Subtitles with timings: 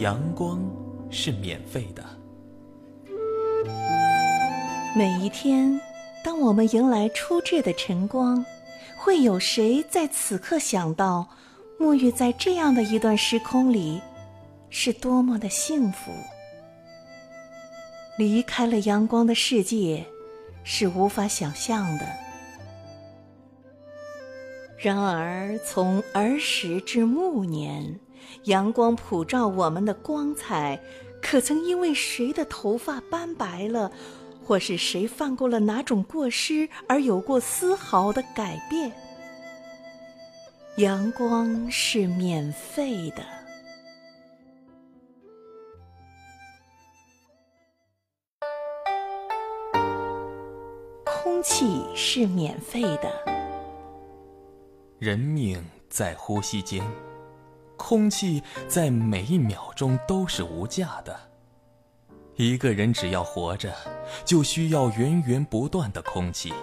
[0.00, 0.58] 阳光
[1.10, 2.02] 是免费的。
[4.96, 5.78] 每一天，
[6.24, 8.42] 当我们迎来初至的晨光，
[8.96, 11.28] 会有谁在此刻想到，
[11.78, 14.00] 沐浴在这样的一段时空里，
[14.70, 16.10] 是多么的幸福？
[18.16, 20.06] 离开了阳光的世界，
[20.64, 22.06] 是无法想象的。
[24.78, 28.00] 然而，从儿时至暮年，
[28.44, 30.80] 阳光普照我们的光彩，
[31.20, 33.92] 可曾因为谁的头发斑白了，
[34.44, 38.92] 或是谁犯过了哪种过失而有过丝毫的改变？
[40.76, 43.22] 阳光是免费的，
[51.04, 53.12] 空气是免费的。
[54.98, 56.82] 人命在呼吸间，
[57.90, 61.18] 空气在每一秒钟都是无价的。
[62.36, 63.74] 一个人只要活着，
[64.24, 66.54] 就需要源源不断的空气。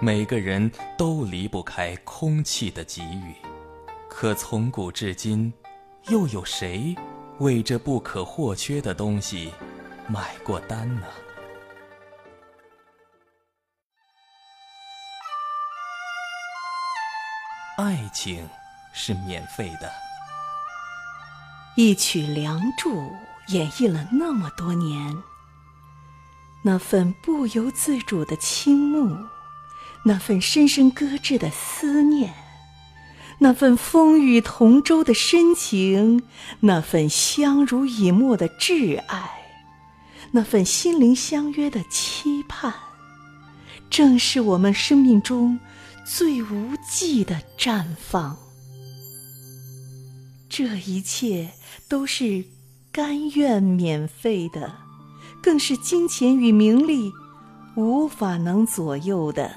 [0.00, 3.36] 每个人都离不开空气的给予，
[4.10, 5.54] 可从古至今，
[6.08, 6.92] 又有谁
[7.38, 9.52] 为这不可或缺的东西
[10.08, 11.06] 买过单呢？
[17.76, 18.44] 爱情
[18.92, 19.88] 是免费的。
[21.74, 23.00] 一曲《梁祝》
[23.48, 25.16] 演绎了那么多年，
[26.62, 29.16] 那份不由自主的倾慕，
[30.04, 32.34] 那份深深搁置的思念，
[33.38, 36.22] 那份风雨同舟的深情，
[36.60, 39.30] 那份相濡以沫的挚爱，
[40.32, 42.74] 那份心灵相约的期盼，
[43.88, 45.58] 正是我们生命中。
[46.04, 48.36] 最无际的绽放，
[50.54, 51.48] 这一切
[51.88, 52.44] 都是
[52.92, 54.70] 甘愿免费的，
[55.42, 57.10] 更是金钱与名利
[57.74, 59.50] 无法能左右的。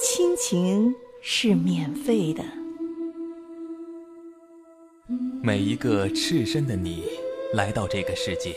[0.00, 2.44] 亲情是免费的，
[5.42, 7.02] 每一个赤身的你。
[7.52, 8.54] 来到这个世界，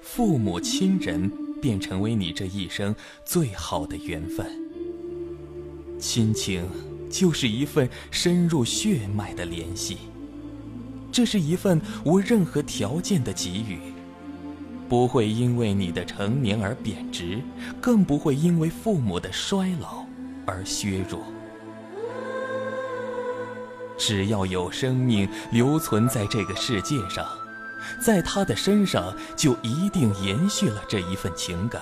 [0.00, 1.30] 父母亲人
[1.60, 4.46] 便成为你这一生最好的缘分。
[5.98, 6.64] 亲情
[7.10, 9.98] 就是一份深入血脉的联系，
[11.10, 13.78] 这是一份无任何条件的给予，
[14.88, 17.40] 不会因为你的成年而贬值，
[17.80, 20.04] 更不会因为父母的衰老
[20.46, 21.20] 而削弱。
[23.98, 27.26] 只要有生命留存在这个世界上。
[28.00, 31.80] 在他的身上就一定延续了这一份情感，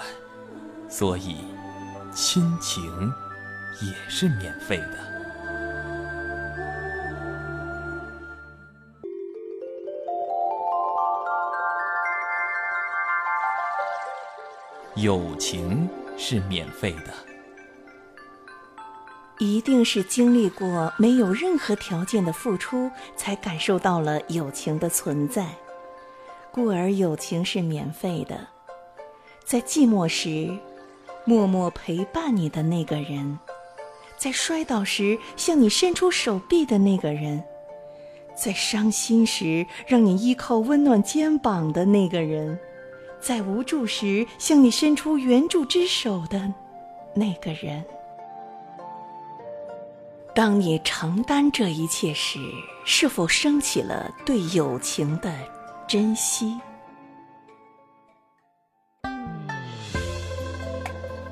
[0.88, 1.36] 所以
[2.12, 3.12] 亲情
[3.80, 5.16] 也是免费的。
[14.96, 15.86] 友情
[16.16, 17.12] 是免费的，
[19.38, 25.54] 一定是经历过没有任何条件的付出，才感受到了友情的存在。
[26.56, 28.40] 故而，友情是免费的。
[29.44, 30.48] 在寂寞时，
[31.26, 33.36] 默默陪伴你的那个人；
[34.16, 37.38] 在摔倒时，向你伸出手臂的那个人；
[38.34, 42.56] 在伤心时，让你依靠温暖肩膀的那个人；
[43.20, 46.50] 在无助时，向你伸出援助之手的
[47.14, 47.84] 那个人。
[50.34, 52.38] 当你承担这一切时，
[52.86, 55.30] 是否升起了对友情的？
[55.88, 56.58] 珍惜，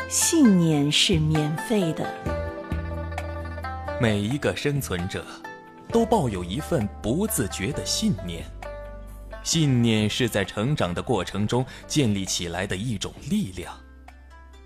[0.08, 2.08] 信念是免费的。
[4.00, 5.26] 每一个生存者
[5.88, 8.44] 都抱有一份不自觉的信念，
[9.42, 13.76] 信念是在成长的过程中建立起来的一种力量，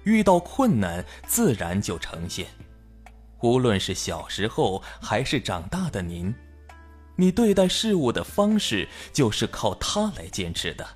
[0.05, 2.47] 遇到困难自然就呈现。
[3.41, 6.35] 无论是小时候还是长大的您。
[7.21, 10.87] 你对待事物的方式就是靠它来坚持的。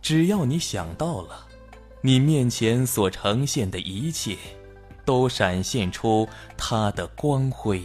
[0.00, 1.48] 只要你想到了，
[2.00, 4.36] 你面前所呈现的一切，
[5.04, 7.82] 都闪现出它的光辉。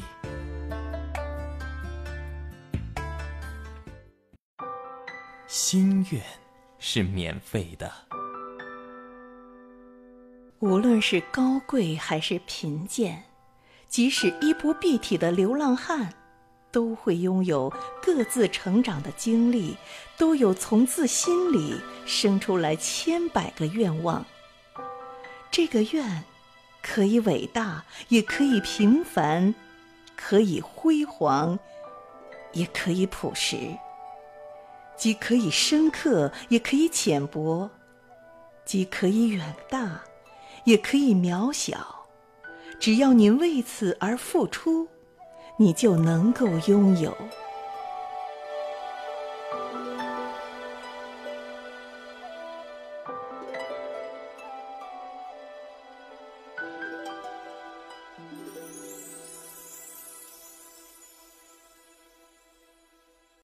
[5.47, 6.21] 心愿
[6.77, 7.91] 是免费的。
[10.59, 13.23] 无论是高贵还是贫贱，
[13.88, 16.13] 即使衣不蔽体的流浪汉。
[16.71, 19.75] 都会拥有各自成长的经历，
[20.18, 21.75] 都有从自心里
[22.06, 24.25] 生出来千百个愿望。
[25.51, 26.24] 这个愿，
[26.81, 29.54] 可以伟大，也可以平凡；
[30.16, 31.57] 可以辉煌，
[32.54, 33.77] 也可以朴实；
[34.95, 37.69] 既可以深刻，也可以浅薄；
[38.63, 40.04] 既可以远大，
[40.66, 42.06] 也可以渺小。
[42.80, 44.88] 只要您为此而付出，
[45.61, 47.13] 你就能够拥有。